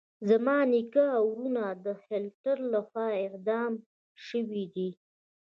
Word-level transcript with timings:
زما 0.29 0.57
نیکه 0.71 1.05
او 1.17 1.25
ورونه 1.31 1.63
د 1.85 1.87
هټلر 2.03 2.57
لخوا 2.73 3.07
اعدام 3.23 3.73
شويدي. 4.25 4.89